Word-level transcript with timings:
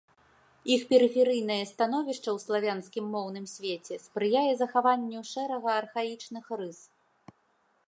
Іх 0.75 0.81
перыферыйнае 0.91 1.57
становішча 1.71 2.23
ў 2.31 2.37
славянскім 2.45 3.05
моўным 3.17 3.45
свеце 3.53 3.99
спрыяе 4.07 4.43
захаванню 4.65 5.21
шэрага 5.35 5.69
архаічных 5.85 6.45
рыс. 6.63 6.79